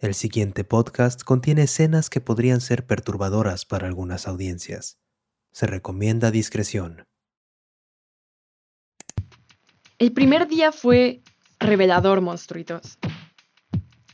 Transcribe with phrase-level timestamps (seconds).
[0.00, 4.98] El siguiente podcast contiene escenas que podrían ser perturbadoras para algunas audiencias.
[5.52, 7.04] Se recomienda discreción.
[9.98, 11.20] El primer día fue
[11.58, 12.98] revelador, monstruitos.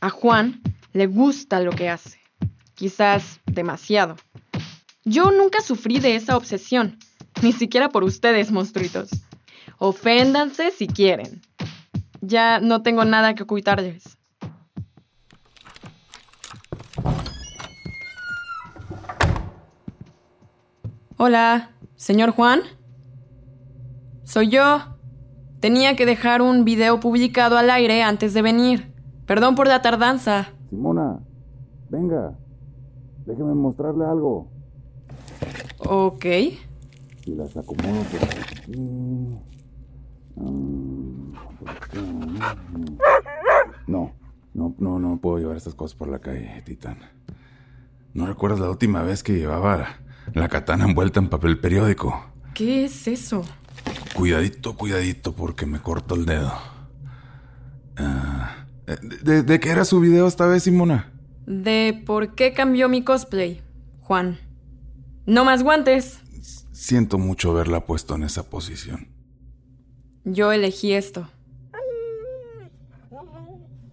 [0.01, 0.61] A Juan
[0.93, 2.19] le gusta lo que hace.
[2.75, 4.17] Quizás demasiado.
[5.05, 6.99] Yo nunca sufrí de esa obsesión,
[7.43, 9.11] ni siquiera por ustedes, monstruitos.
[9.79, 11.43] Oféndanse si quieren.
[12.23, 14.16] Ya no tengo nada que ocultarles.
[21.19, 22.61] Hola, señor Juan.
[24.25, 24.79] Soy yo.
[25.61, 28.93] Tenía que dejar un video publicado al aire antes de venir.
[29.25, 30.49] Perdón por la tardanza.
[30.69, 31.21] Simona,
[31.89, 32.37] venga.
[33.25, 34.49] Déjeme mostrarle algo.
[35.79, 36.25] Ok.
[36.27, 38.79] Y las acomodo por aquí.
[38.79, 39.37] Mm,
[43.87, 44.13] No,
[44.53, 46.99] no, no, no puedo llevar estas cosas por la calle, Titán.
[48.13, 49.87] ¿No recuerdas la última vez que llevaba
[50.35, 52.25] la katana envuelta en papel periódico?
[52.55, 53.45] ¿Qué es eso?
[54.15, 56.53] Cuidadito, cuidadito, porque me corto el dedo.
[57.97, 58.67] Ah,
[59.23, 61.13] ¿de, ¿De qué era su video esta vez, Simona?
[61.47, 63.63] De por qué cambió mi cosplay,
[64.01, 64.39] Juan.
[65.27, 66.21] No más guantes.
[66.73, 69.09] Siento mucho haberla puesto en esa posición.
[70.25, 71.29] Yo elegí esto.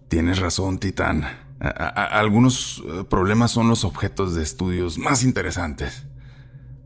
[0.08, 1.24] Tienes razón, Titán.
[1.60, 6.06] A- a- algunos eh, problemas son los objetos de estudios más interesantes.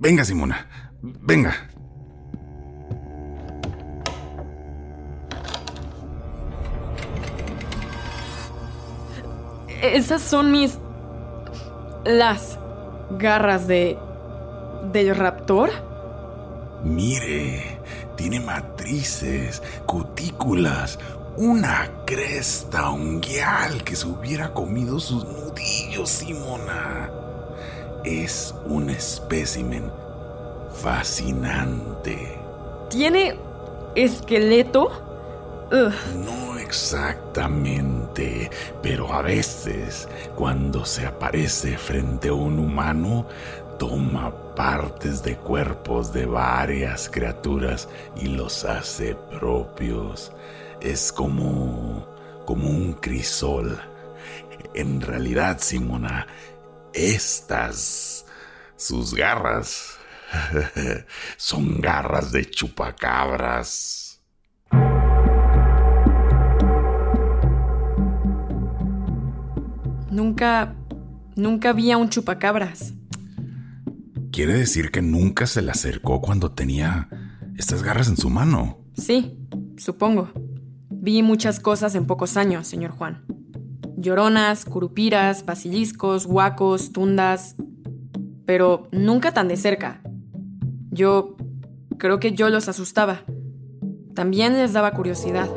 [0.00, 0.66] Venga, Simona.
[1.02, 1.54] Venga.
[9.82, 10.78] Esas son mis...
[12.04, 12.58] Las
[13.18, 13.98] garras de...
[14.92, 15.70] del raptor.
[16.84, 17.80] Mire,
[18.16, 20.98] tiene matrices, cutículas,
[21.36, 27.17] una cresta unguial que se hubiera comido sus nudillos, Simona.
[28.04, 29.90] Es un espécimen
[30.74, 32.38] fascinante.
[32.90, 33.36] Tiene
[33.94, 34.90] esqueleto.
[35.70, 35.92] Ugh.
[36.24, 38.50] No exactamente,
[38.82, 43.26] pero a veces, cuando se aparece frente a un humano,
[43.78, 50.32] toma partes de cuerpos de varias criaturas y los hace propios.
[50.80, 52.06] Es como...
[52.46, 53.78] como un crisol.
[54.74, 56.26] En realidad, Simona,
[56.98, 58.26] estas...
[58.76, 59.94] sus garras...
[61.36, 64.20] son garras de chupacabras.
[70.10, 70.74] Nunca...
[71.36, 72.94] Nunca vi a un chupacabras.
[74.32, 77.08] Quiere decir que nunca se le acercó cuando tenía
[77.56, 78.78] estas garras en su mano.
[78.96, 79.38] Sí,
[79.76, 80.30] supongo.
[80.90, 83.24] Vi muchas cosas en pocos años, señor Juan.
[84.00, 87.56] Lloronas, curupiras, basiliscos, huacos, tundas.
[88.46, 90.00] Pero nunca tan de cerca.
[90.90, 91.36] Yo
[91.98, 93.22] creo que yo los asustaba.
[94.14, 95.48] También les daba curiosidad.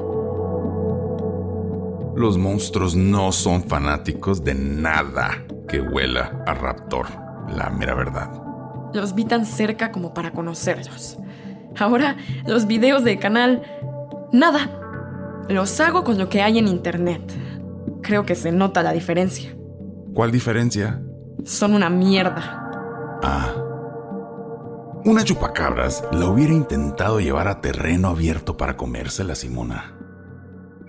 [2.16, 7.07] Los monstruos no son fanáticos de nada que huela a raptor,
[7.56, 8.30] la mera verdad.
[8.94, 11.18] Los vi tan cerca como para conocerlos.
[11.80, 13.63] Ahora, los videos del canal...
[14.34, 14.69] Nada.
[15.47, 17.22] Los hago con lo que hay en internet.
[18.01, 19.56] Creo que se nota la diferencia.
[20.13, 21.01] ¿Cuál diferencia?
[21.44, 23.19] Son una mierda.
[23.23, 23.53] Ah.
[25.03, 29.97] Una chupacabras la hubiera intentado llevar a terreno abierto para comérsela, Simona.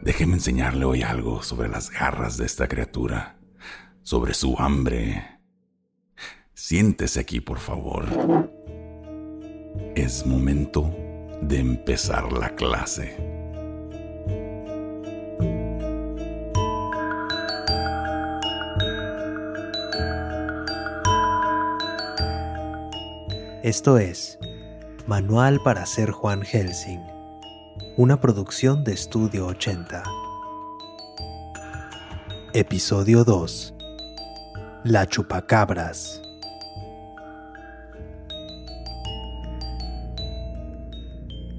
[0.02, 3.38] Déjeme enseñarle hoy algo sobre las garras de esta criatura,
[4.02, 5.40] sobre su hambre.
[6.54, 8.06] Siéntese aquí, por favor.
[9.94, 10.94] Es momento
[11.40, 13.31] de empezar la clase.
[23.62, 24.40] Esto es
[25.06, 26.98] Manual para ser Juan Helsing,
[27.96, 30.02] una producción de Estudio 80.
[32.54, 33.74] Episodio 2.
[34.82, 36.20] La chupacabras.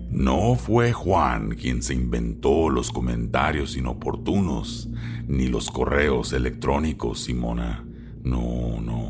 [0.10, 4.90] No fue Juan quien se inventó los comentarios inoportunos,
[5.26, 7.86] ni los correos electrónicos, Simona.
[8.24, 9.03] No, no.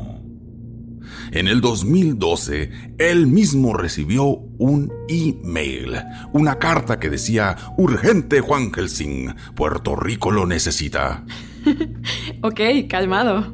[1.34, 5.96] En el 2012, él mismo recibió un email,
[6.32, 11.24] una carta que decía, Urgente Juan Helsing, Puerto Rico lo necesita.
[12.42, 13.52] Ok, calmado.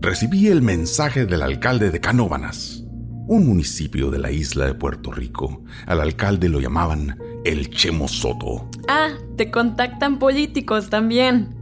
[0.00, 2.84] Recibí el mensaje del alcalde de Canóvanas,
[3.26, 5.64] un municipio de la isla de Puerto Rico.
[5.86, 8.70] Al alcalde lo llamaban el Chemo Soto.
[8.88, 11.58] Ah, te contactan políticos también.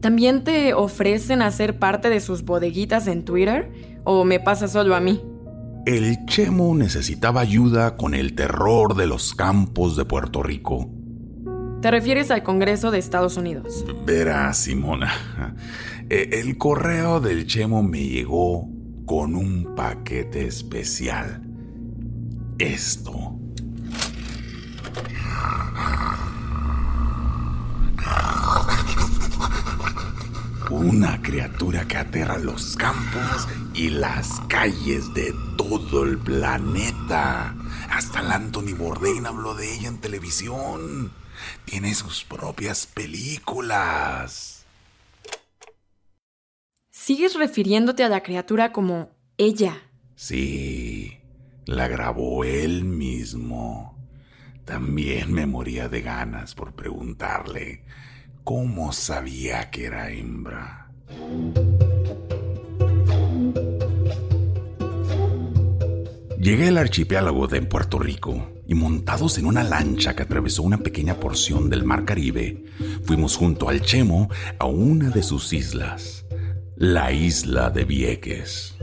[0.00, 3.72] ¿También te ofrecen hacer parte de sus bodeguitas en Twitter?
[4.10, 5.20] ¿O me pasa solo a mí?
[5.84, 10.88] El Chemo necesitaba ayuda con el terror de los campos de Puerto Rico.
[11.82, 13.84] ¿Te refieres al Congreso de Estados Unidos?
[14.06, 15.12] Verás, Simona.
[16.08, 18.66] Eh, el correo del Chemo me llegó
[19.04, 21.42] con un paquete especial.
[22.58, 23.38] Esto.
[30.88, 37.54] Una criatura que aterra los campos y las calles de todo el planeta.
[37.90, 41.12] Hasta el Anthony Bourdain habló de ella en televisión.
[41.66, 44.64] Tiene sus propias películas.
[46.90, 49.82] ¿Sigues refiriéndote a la criatura como ella?
[50.16, 51.18] Sí,
[51.66, 53.94] la grabó él mismo.
[54.64, 57.84] También me moría de ganas por preguntarle
[58.48, 60.90] cómo sabía que era hembra.
[66.40, 71.20] Llegué al archipiélago de Puerto Rico y montados en una lancha que atravesó una pequeña
[71.20, 72.64] porción del Mar Caribe,
[73.04, 76.24] fuimos junto al Chemo a una de sus islas,
[76.74, 78.76] la isla de Vieques.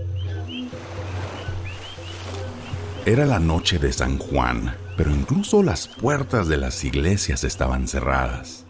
[3.03, 8.65] Era la noche de San Juan, pero incluso las puertas de las iglesias estaban cerradas.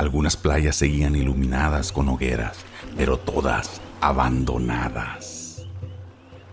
[0.00, 2.56] Algunas playas seguían iluminadas con hogueras,
[2.96, 5.66] pero todas abandonadas.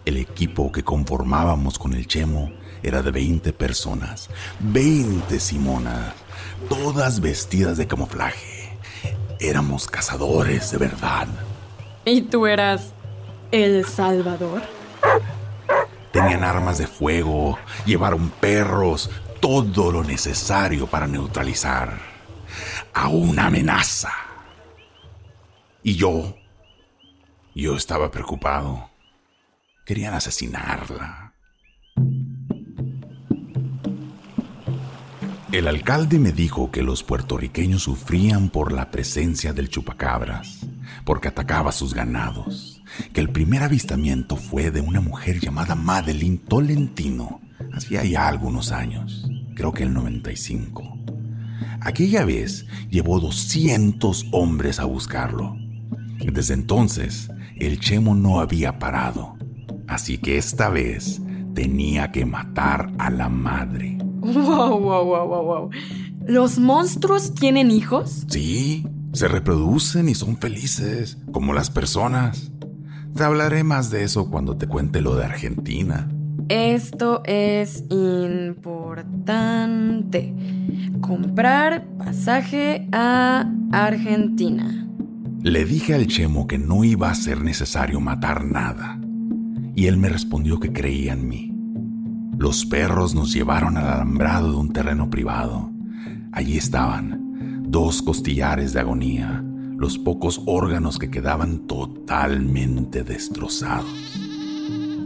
[0.04, 2.52] El equipo que conformábamos con el Chemo
[2.84, 4.30] era de 20 personas.
[4.60, 6.14] 20 Simona,
[6.68, 8.78] todas vestidas de camuflaje.
[9.40, 11.30] Éramos cazadores de verdad.
[12.04, 12.92] ¿Y tú eras
[13.52, 14.62] El Salvador?
[16.12, 19.10] Tenían armas de fuego, llevaron perros,
[19.40, 22.07] todo lo necesario para neutralizar
[22.98, 24.12] a una amenaza.
[25.84, 26.36] Y yo,
[27.54, 28.90] yo estaba preocupado.
[29.86, 31.32] Querían asesinarla.
[35.52, 40.66] El alcalde me dijo que los puertorriqueños sufrían por la presencia del chupacabras,
[41.06, 42.82] porque atacaba a sus ganados,
[43.14, 47.42] que el primer avistamiento fue de una mujer llamada Madeline Tolentino,
[47.74, 50.87] hacía ya algunos años, creo que el 95.
[51.88, 55.56] Aquella vez llevó 200 hombres a buscarlo.
[56.20, 59.38] Desde entonces, el Chemo no había parado.
[59.88, 61.22] Así que esta vez
[61.56, 63.98] tenía que matar a la madre.
[64.20, 65.70] Wow, wow, wow, wow, wow.
[66.28, 68.26] ¿Los monstruos tienen hijos?
[68.28, 72.52] Sí, se reproducen y son felices, como las personas.
[73.16, 76.10] Te hablaré más de eso cuando te cuente lo de Argentina.
[76.50, 80.34] Esto es importante.
[81.02, 84.88] Comprar pasaje a Argentina.
[85.44, 89.00] Le dije al Chemo que no iba a ser necesario matar nada.
[89.76, 91.54] Y él me respondió que creía en mí.
[92.38, 95.72] Los perros nos llevaron al alambrado de un terreno privado.
[96.32, 99.44] Allí estaban, dos costillares de agonía,
[99.78, 104.20] los pocos órganos que quedaban totalmente destrozados.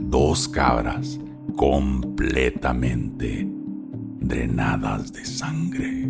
[0.02, 1.20] Dos cabras
[1.56, 3.48] completamente
[4.22, 6.10] drenadas de sangre.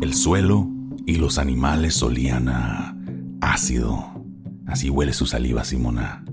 [0.00, 0.66] El suelo
[1.06, 2.96] y los animales olían a
[3.42, 4.24] ácido.
[4.66, 6.24] Así huele su saliva, Simona.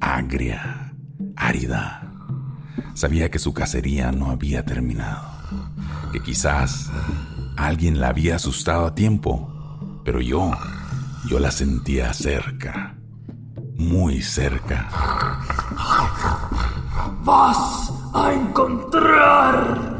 [0.00, 0.94] Agria,
[1.34, 2.12] árida.
[2.94, 5.26] Sabía que su cacería no había terminado.
[6.12, 6.90] Que quizás
[7.56, 10.00] alguien la había asustado a tiempo.
[10.04, 10.52] Pero yo,
[11.28, 12.94] yo la sentía cerca.
[13.74, 14.88] Muy cerca
[17.24, 19.98] vas a encontrar.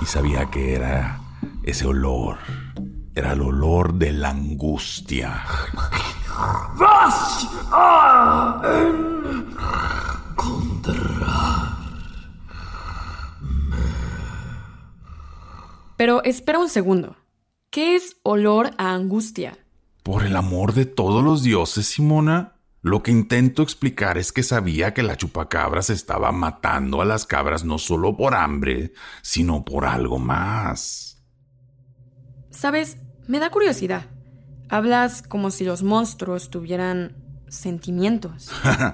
[0.00, 1.20] Y sabía que era
[1.62, 2.38] ese olor.
[3.14, 5.44] Era el olor de la angustia.
[6.76, 8.62] Vas a
[10.30, 10.58] encontrar.
[15.96, 17.16] Pero espera un segundo.
[17.70, 19.58] ¿Qué es olor a angustia?
[20.04, 22.57] Por el amor de todos los dioses, Simona.
[22.80, 27.64] Lo que intento explicar es que sabía que la chupacabras estaba matando a las cabras
[27.64, 31.20] no solo por hambre, sino por algo más.
[32.50, 34.06] Sabes, me da curiosidad.
[34.68, 37.16] Hablas como si los monstruos tuvieran
[37.48, 38.50] sentimientos.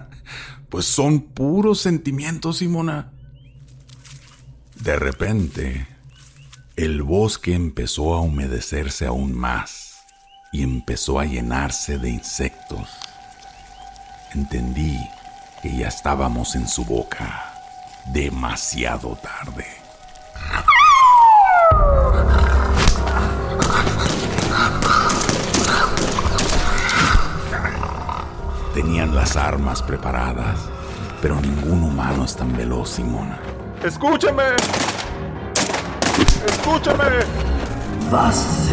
[0.70, 3.12] pues son puros sentimientos, Simona.
[4.76, 5.86] De repente,
[6.76, 9.98] el bosque empezó a humedecerse aún más
[10.52, 12.88] y empezó a llenarse de insectos
[14.34, 15.10] entendí
[15.62, 17.52] que ya estábamos en su boca
[18.06, 19.66] demasiado tarde.
[28.74, 30.58] Tenían las armas preparadas,
[31.22, 33.38] pero ningún humano es tan veloz, Simona.
[33.84, 34.42] ¡Escúchame!
[36.46, 37.04] ¡Escúchame!
[38.10, 38.64] ¡Vas!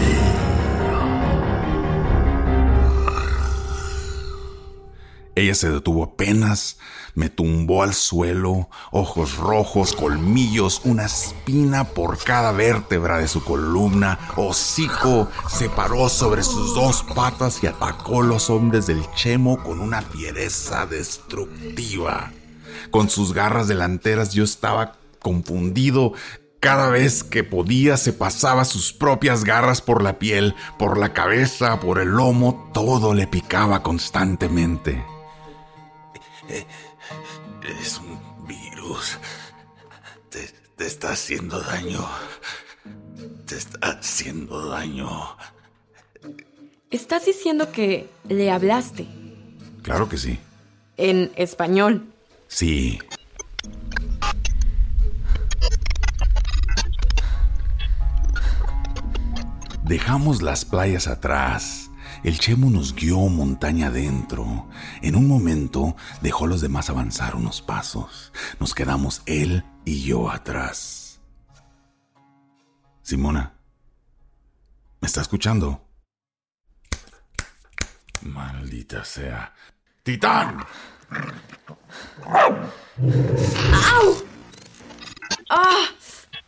[5.34, 6.78] Ella se detuvo apenas,
[7.16, 14.20] me tumbó al suelo, ojos rojos, colmillos, una espina por cada vértebra de su columna,
[14.36, 19.80] hocico, se paró sobre sus dos patas y atacó a los hombres del Chemo con
[19.80, 22.34] una fiereza destructiva.
[22.90, 26.12] Con sus garras delanteras yo estaba confundido.
[26.60, 31.80] Cada vez que podía se pasaba sus propias garras por la piel, por la cabeza,
[31.80, 35.04] por el lomo, todo le picaba constantemente.
[37.80, 39.18] Es un virus.
[40.30, 42.08] Te, te está haciendo daño.
[43.46, 45.38] Te está haciendo daño.
[46.90, 49.08] Estás diciendo que le hablaste
[49.84, 50.40] Claro que sí.
[50.98, 52.06] en español.
[52.48, 53.00] Sí.
[59.84, 61.90] Dejamos las playas atrás.
[62.24, 64.68] El Chemo nos guió montaña adentro.
[65.02, 68.32] En un momento dejó a los demás avanzar unos pasos.
[68.60, 71.20] Nos quedamos él y yo atrás.
[73.02, 73.54] Simona,
[75.00, 75.84] ¿me está escuchando?
[78.22, 79.54] Maldita sea.
[80.04, 80.64] ¡Titán!
[85.50, 85.88] ¡Ah!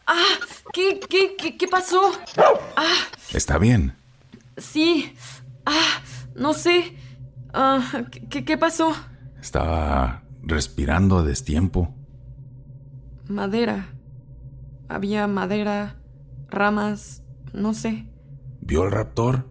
[0.06, 0.30] ¡Ah!
[0.72, 2.12] ¿Qué, qué, qué, qué pasó?
[2.76, 3.08] ¡Ah!
[3.32, 3.96] Está bien.
[4.58, 5.16] Sí.
[5.66, 6.02] ¡Ah!
[6.36, 6.96] No sé.
[7.54, 8.92] Ah, ¿qué- ¿qué, qué pasó?
[9.40, 11.94] Estaba respirando a destiempo.
[13.28, 13.88] Madera.
[14.90, 15.96] Había madera,
[16.50, 18.08] ramas, no sé.
[18.62, 19.50] ¿Vio el raptor?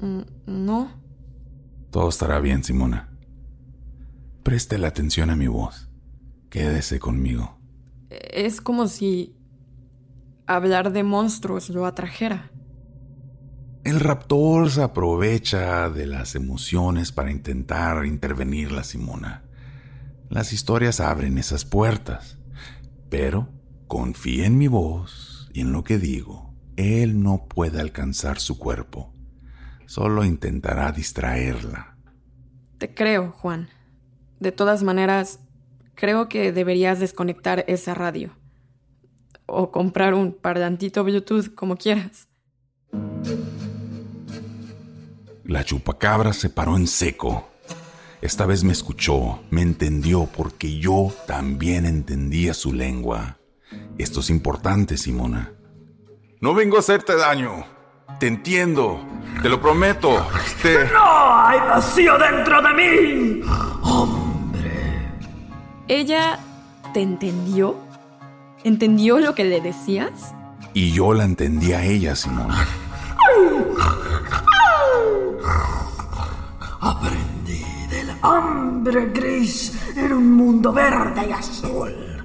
[0.00, 0.90] Mm, No.
[1.90, 3.08] Todo estará bien, Simona.
[4.42, 5.90] Preste la atención a mi voz.
[6.48, 7.58] Quédese conmigo.
[8.10, 9.36] Es como si
[10.46, 12.50] hablar de monstruos lo atrajera.
[13.82, 19.44] El raptor se aprovecha de las emociones para intentar intervenirla, Simona.
[20.28, 22.38] Las historias abren esas puertas.
[23.08, 23.48] Pero
[23.88, 26.54] confía en mi voz y en lo que digo.
[26.76, 29.14] Él no puede alcanzar su cuerpo.
[29.86, 31.96] Solo intentará distraerla.
[32.78, 33.70] Te creo, Juan.
[34.40, 35.40] De todas maneras,
[35.94, 38.36] creo que deberías desconectar esa radio.
[39.46, 42.28] O comprar un parlantito Bluetooth, como quieras.
[45.50, 47.48] La chupacabra se paró en seco.
[48.22, 53.38] Esta vez me escuchó, me entendió porque yo también entendía su lengua.
[53.98, 55.52] Esto es importante, Simona.
[56.40, 57.64] No vengo a hacerte daño.
[58.20, 59.04] Te entiendo.
[59.42, 60.24] Te lo prometo.
[60.62, 60.84] Te...
[60.92, 63.40] ¡No hay vacío dentro de mí!
[65.88, 66.38] ¿Ella
[66.94, 67.76] te entendió?
[68.62, 70.32] ¿Entendió lo que le decías?
[70.74, 72.68] Y yo la entendí a ella, Simona.
[78.22, 82.24] Hambre gris en un mundo verde y azul.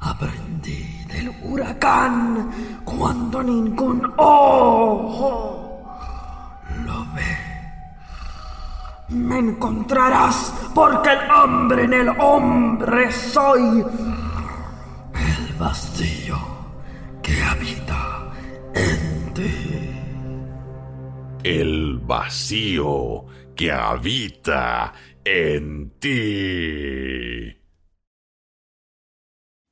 [0.00, 2.50] Aprendí del huracán
[2.84, 5.82] cuando ningún ojo
[6.84, 7.36] lo ve.
[9.08, 13.84] Me encontrarás porque el hambre en el hombre soy.
[15.14, 16.38] El vacío
[17.22, 18.30] que habita
[18.74, 19.90] en ti.
[21.42, 23.25] El vacío
[23.56, 24.92] que habita
[25.24, 27.52] en ti.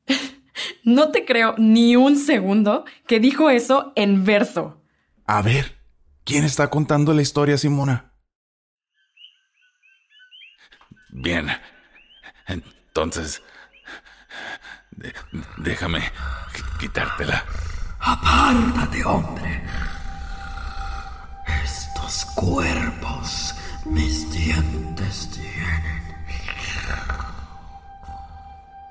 [0.85, 4.83] No te creo ni un segundo que dijo eso en verso.
[5.26, 5.79] A ver,
[6.25, 8.12] ¿quién está contando la historia, Simona?
[11.09, 11.49] Bien.
[12.47, 13.43] Entonces,
[14.91, 15.14] de-
[15.57, 17.45] déjame qui- quitártela.
[18.00, 19.62] Apártate, hombre.
[21.64, 26.03] Estos cuerpos mis dientes tienen.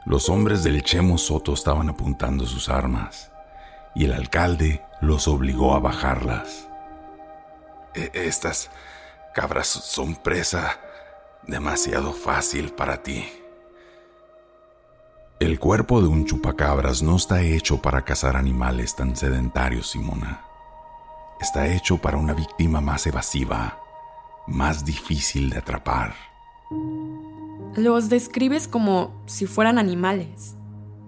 [0.06, 3.32] Los hombres del Chemo Soto estaban apuntando sus armas
[3.96, 6.68] y el alcalde los obligó a bajarlas.
[7.96, 8.70] E- Estas
[9.34, 10.78] cabras son presa
[11.48, 13.26] demasiado fácil para ti.
[15.40, 20.46] El cuerpo de un chupacabras no está hecho para cazar animales tan sedentarios, Simona.
[21.40, 23.78] Está hecho para una víctima más evasiva,
[24.48, 26.16] más difícil de atrapar.
[27.76, 30.56] Los describes como si fueran animales.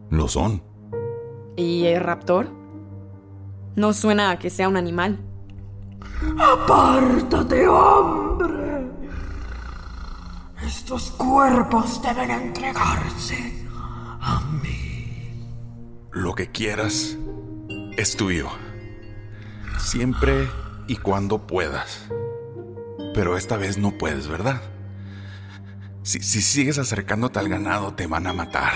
[0.10, 0.63] Lo son.
[1.56, 2.50] ¿Y el raptor?
[3.75, 5.20] No suena a que sea un animal.
[6.38, 8.89] Apártate, hombre.
[10.65, 13.68] Estos cuerpos deben entregarse
[14.22, 15.46] a mí.
[16.12, 17.18] Lo que quieras
[17.98, 18.48] es tuyo.
[19.77, 20.50] Siempre
[20.88, 22.10] y cuando puedas.
[23.15, 24.62] Pero esta vez no puedes, ¿verdad?
[26.03, 28.74] Si, si, sigues acercándote al ganado, te van a matar.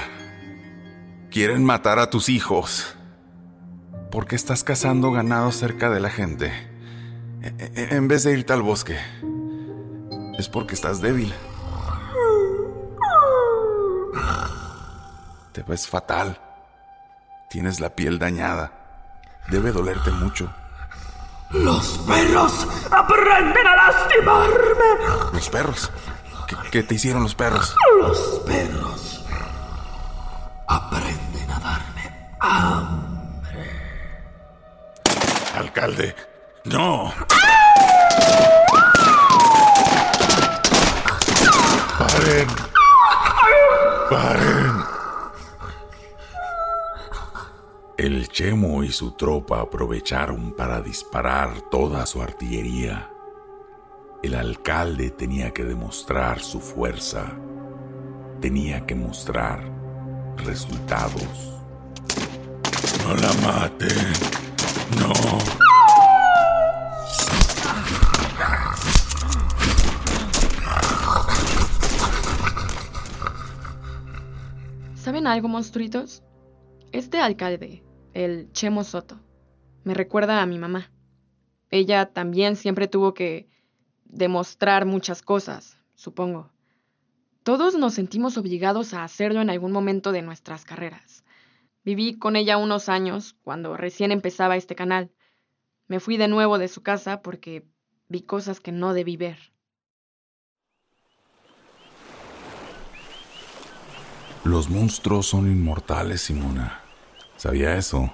[1.30, 2.96] Quieren matar a tus hijos.
[4.10, 6.54] ¿Por qué estás cazando ganado cerca de la gente?
[7.42, 8.98] E, e, en vez de irte al bosque.
[10.38, 11.34] Es porque estás débil.
[15.52, 16.40] Te ves fatal.
[17.50, 18.72] Tienes la piel dañada.
[19.52, 20.50] Debe dolerte mucho.
[21.52, 25.34] Los perros aprenden a lastimarme.
[25.34, 25.92] ¿Los perros?
[26.48, 27.76] ¿Qué, qué te hicieron los perros?
[28.00, 29.26] Los perros
[30.68, 33.72] aprenden a darme hambre.
[35.56, 36.16] Alcalde,
[36.66, 37.12] no.
[41.98, 42.48] Paren.
[44.10, 44.49] Paren.
[48.00, 53.12] El Chemo y su tropa aprovecharon para disparar toda su artillería.
[54.24, 57.38] El alcalde tenía que demostrar su fuerza.
[58.40, 59.70] Tenía que mostrar
[60.38, 61.60] resultados.
[63.04, 63.90] No la maten.
[64.98, 65.12] No.
[74.96, 76.24] ¿Saben algo, monstruitos?
[76.94, 79.20] Este alcalde, el Chemo Soto,
[79.84, 80.92] me recuerda a mi mamá.
[81.70, 83.48] Ella también siempre tuvo que
[84.06, 86.52] demostrar muchas cosas, supongo.
[87.44, 91.24] Todos nos sentimos obligados a hacerlo en algún momento de nuestras carreras.
[91.84, 95.12] Viví con ella unos años cuando recién empezaba este canal.
[95.88, 97.66] Me fui de nuevo de su casa porque
[98.08, 99.38] vi cosas que no debí ver.
[104.44, 106.89] Los monstruos son inmortales, Simona.
[107.40, 108.12] ¿Sabía eso?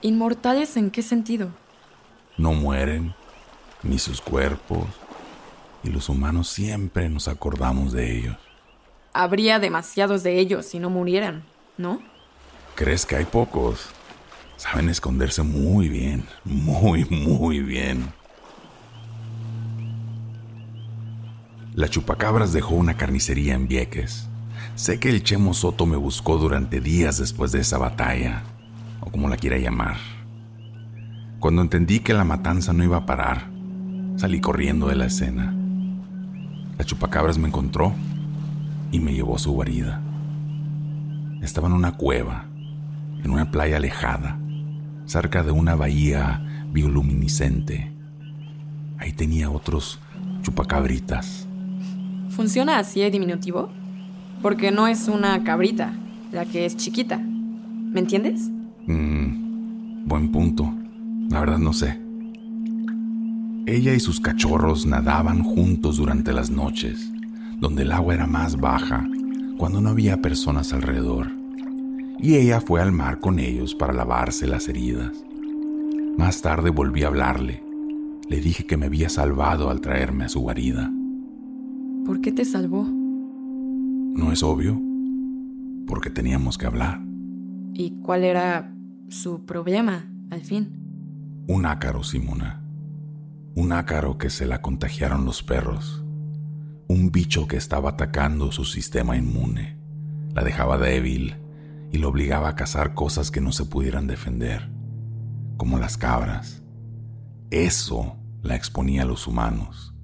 [0.00, 1.50] ¿Inmortales en qué sentido?
[2.36, 3.14] No mueren,
[3.84, 4.84] ni sus cuerpos,
[5.84, 8.36] y los humanos siempre nos acordamos de ellos.
[9.12, 11.44] Habría demasiados de ellos si no murieran,
[11.78, 12.02] ¿no?
[12.74, 13.86] ¿Crees que hay pocos?
[14.56, 18.12] Saben esconderse muy bien, muy, muy bien.
[21.76, 24.26] La chupacabras dejó una carnicería en Vieques.
[24.74, 28.42] Sé que el Chemo Soto me buscó durante días después de esa batalla,
[29.00, 29.96] o como la quiera llamar.
[31.40, 33.50] Cuando entendí que la matanza no iba a parar,
[34.16, 35.54] salí corriendo de la escena.
[36.78, 37.92] La chupacabras me encontró
[38.90, 40.00] y me llevó a su guarida.
[41.42, 42.46] Estaba en una cueva,
[43.24, 44.38] en una playa alejada,
[45.06, 47.92] cerca de una bahía bioluminiscente.
[48.98, 49.98] Ahí tenía otros
[50.42, 51.48] chupacabritas.
[52.30, 53.70] ¿Funciona así el diminutivo?
[54.42, 55.92] Porque no es una cabrita,
[56.32, 57.18] la que es chiquita.
[57.18, 58.50] ¿Me entiendes?
[58.86, 60.74] Mm, buen punto.
[61.30, 62.00] La verdad no sé.
[63.66, 67.12] Ella y sus cachorros nadaban juntos durante las noches,
[67.58, 69.08] donde el agua era más baja,
[69.56, 71.30] cuando no había personas alrededor.
[72.18, 75.12] Y ella fue al mar con ellos para lavarse las heridas.
[76.18, 77.62] Más tarde volví a hablarle.
[78.28, 80.90] Le dije que me había salvado al traerme a su guarida.
[82.04, 83.01] ¿Por qué te salvó?
[84.14, 84.78] ¿No es obvio?
[85.86, 87.00] Porque teníamos que hablar.
[87.72, 88.70] ¿Y cuál era
[89.08, 91.44] su problema, al fin?
[91.48, 92.62] Un ácaro, Simona.
[93.54, 96.04] Un ácaro que se la contagiaron los perros.
[96.88, 99.78] Un bicho que estaba atacando su sistema inmune.
[100.34, 101.36] La dejaba débil
[101.90, 104.70] y lo obligaba a cazar cosas que no se pudieran defender,
[105.56, 106.62] como las cabras.
[107.50, 109.94] Eso la exponía a los humanos.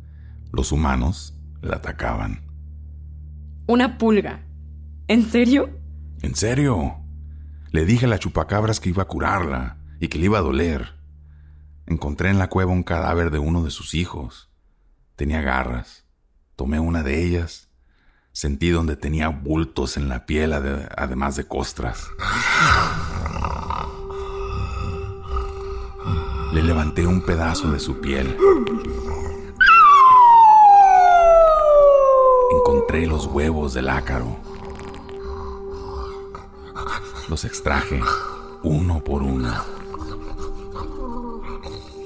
[0.51, 2.48] Los humanos la atacaban.
[3.69, 4.47] Una pulga.
[5.09, 5.69] ¿En serio?
[6.23, 7.05] ¿En serio?
[7.71, 10.95] Le dije a la chupacabras que iba a curarla y que le iba a doler.
[11.85, 14.51] Encontré en la cueva un cadáver de uno de sus hijos.
[15.17, 16.07] Tenía garras.
[16.57, 17.69] Tomé una de ellas.
[18.33, 22.09] Sentí donde tenía bultos en la piel, además de costras.
[26.55, 28.35] Le levanté un pedazo de su piel.
[32.89, 34.39] Encontré los huevos del ácaro.
[37.29, 38.01] Los extraje
[38.63, 39.53] uno por uno.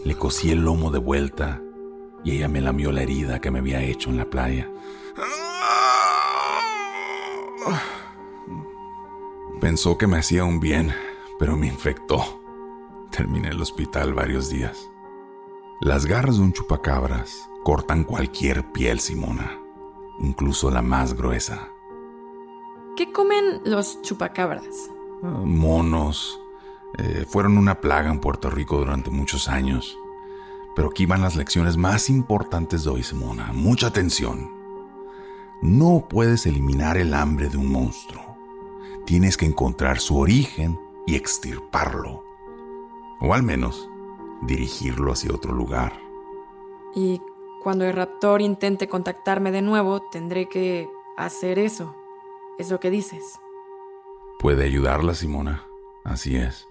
[0.04, 1.62] Le cosí el lomo de vuelta
[2.24, 4.68] y ella me lamió la herida que me había hecho en la playa.
[9.60, 10.92] Pensó que me hacía un bien,
[11.38, 12.42] pero me infectó.
[13.12, 14.90] Terminé el hospital varios días.
[15.80, 19.61] Las garras de un chupacabras cortan cualquier piel, Simona
[20.22, 21.68] incluso la más gruesa.
[22.96, 24.90] ¿Qué comen los chupacabras?
[25.22, 26.40] Ah, monos.
[26.98, 29.98] Eh, fueron una plaga en Puerto Rico durante muchos años.
[30.74, 33.52] Pero aquí van las lecciones más importantes de hoy, Simona.
[33.52, 34.50] Mucha atención.
[35.60, 38.36] No puedes eliminar el hambre de un monstruo.
[39.06, 42.24] Tienes que encontrar su origen y extirparlo.
[43.20, 43.88] O al menos
[44.42, 45.92] dirigirlo hacia otro lugar.
[46.94, 47.20] Y
[47.62, 51.94] cuando el raptor intente contactarme de nuevo, tendré que hacer eso.
[52.58, 53.22] Es lo que dices.
[54.40, 55.64] Puede ayudarla, Simona.
[56.04, 56.66] Así es.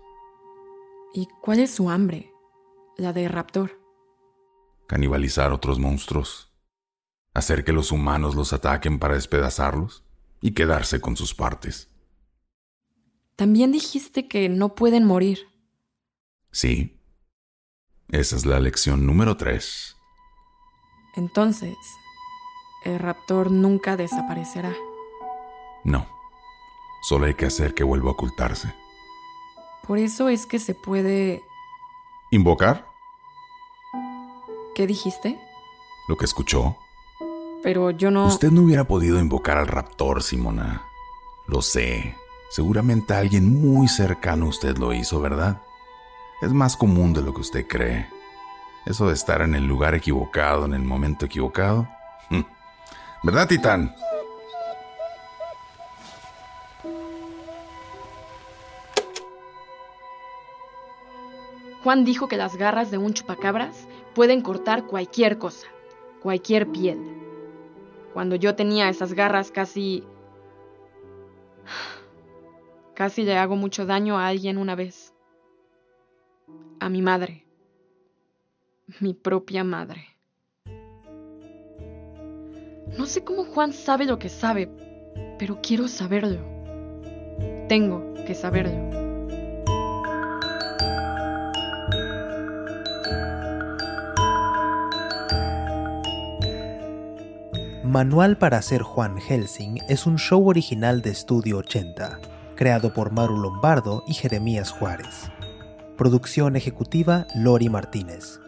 [1.13, 2.33] ¿Y cuál es su hambre?
[2.97, 3.79] La de raptor.
[4.87, 6.51] Canibalizar otros monstruos.
[7.33, 10.03] Hacer que los humanos los ataquen para despedazarlos
[10.41, 11.89] y quedarse con sus partes.
[13.37, 15.47] También dijiste que no pueden morir.
[16.51, 16.99] Sí.
[18.09, 19.95] Esa es la lección número tres.
[21.15, 21.77] Entonces,
[22.83, 24.73] el raptor nunca desaparecerá.
[25.83, 26.05] No.
[27.01, 28.73] Solo hay que hacer que vuelva a ocultarse.
[29.85, 31.43] Por eso es que se puede...
[32.29, 32.87] ¿Invocar?
[34.75, 35.39] ¿Qué dijiste?
[36.07, 36.77] Lo que escuchó.
[37.63, 38.27] Pero yo no...
[38.27, 40.85] Usted no hubiera podido invocar al raptor, Simona.
[41.47, 42.15] Lo sé.
[42.49, 45.61] Seguramente alguien muy cercano a usted lo hizo, ¿verdad?
[46.41, 48.07] Es más común de lo que usted cree.
[48.85, 51.87] Eso de estar en el lugar equivocado, en el momento equivocado.
[53.23, 53.93] ¿Verdad, Titán?
[61.83, 65.67] Juan dijo que las garras de un chupacabras pueden cortar cualquier cosa,
[66.21, 66.99] cualquier piel.
[68.13, 70.03] Cuando yo tenía esas garras casi...
[72.93, 75.13] Casi le hago mucho daño a alguien una vez.
[76.79, 77.45] A mi madre.
[78.99, 80.07] Mi propia madre.
[82.97, 84.69] No sé cómo Juan sabe lo que sabe,
[85.39, 86.39] pero quiero saberlo.
[87.69, 88.91] Tengo que saberlo.
[97.91, 102.19] Manual para ser Juan Helsing es un show original de Estudio 80,
[102.55, 105.29] creado por Maru Lombardo y Jeremías Juárez.
[105.97, 108.40] Producción ejecutiva Lori Martínez.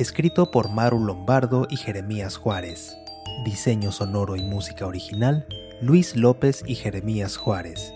[0.00, 2.96] Escrito por Maru Lombardo y Jeremías Juárez.
[3.44, 5.46] Diseño sonoro y música original
[5.82, 7.92] Luis López y Jeremías Juárez.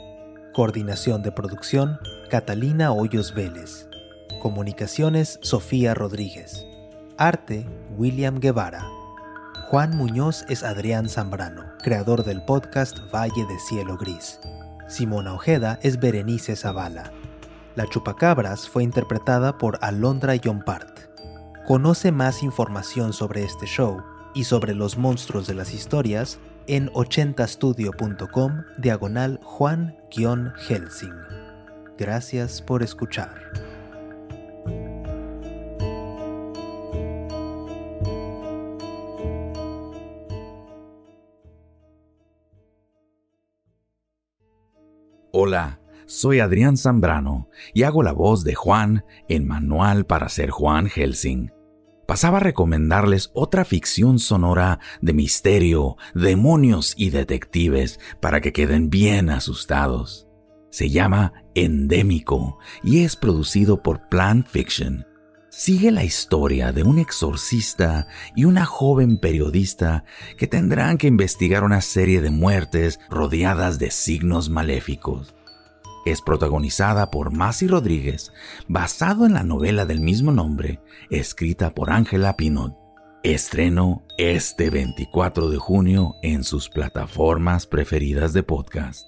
[0.53, 3.89] Coordinación de producción Catalina Hoyos Vélez.
[4.43, 6.67] Comunicaciones Sofía Rodríguez.
[7.17, 8.87] Arte William Guevara.
[9.71, 14.41] Juan Muñoz es Adrián Zambrano, creador del podcast Valle de Cielo Gris.
[14.89, 17.11] Simona Ojeda es Berenice Zavala.
[17.77, 21.14] La Chupacabras fue interpretada por Alondra Yompart.
[21.67, 24.03] Conoce más información sobre este show
[24.35, 31.15] y sobre los monstruos de las historias en 80studio.com diagonal Juan-Helsing.
[31.97, 33.51] Gracias por escuchar.
[45.33, 50.91] Hola, soy Adrián Zambrano y hago la voz de Juan en Manual para ser Juan
[50.91, 51.54] Helsing.
[52.07, 59.31] Pasaba a recomendarles otra ficción sonora de misterio, demonios y detectives para que queden bien
[59.31, 60.29] asustados.
[60.71, 65.07] Se llama Endémico y es producido por Plant Fiction.
[65.49, 70.05] Sigue la historia de un exorcista y una joven periodista
[70.37, 75.37] que tendrán que investigar una serie de muertes rodeadas de signos maléficos.
[76.05, 78.33] Es protagonizada por Masi Rodríguez,
[78.69, 82.75] basado en la novela del mismo nombre, escrita por Ángela Pinot.
[83.23, 89.07] Estreno este 24 de junio en sus plataformas preferidas de podcast.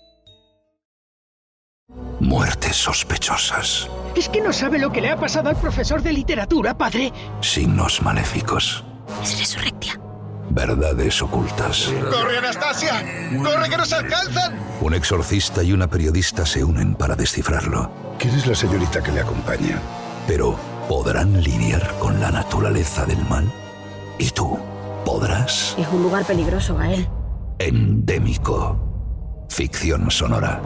[2.19, 3.91] Muertes sospechosas.
[4.17, 7.13] ¿Es que no sabe lo que le ha pasado al profesor de literatura, padre?
[7.43, 8.85] Signos maléficos.
[9.23, 10.01] Es resurrectia.
[10.51, 11.91] Verdades ocultas.
[12.11, 13.05] ¡Corre, Anastasia!
[13.43, 14.59] ¡Corre, que nos alcanzan!
[14.81, 17.91] Un exorcista y una periodista se unen para descifrarlo.
[18.19, 19.81] ¿Quién es la señorita que le acompaña?
[20.27, 20.57] Pero,
[20.89, 23.51] ¿podrán lidiar con la naturaleza del mal?
[24.19, 24.59] ¿Y tú?
[25.05, 25.75] ¿Podrás?
[25.79, 27.09] Es un lugar peligroso, a él.
[27.59, 28.79] Endémico.
[29.49, 30.61] Ficción sonora.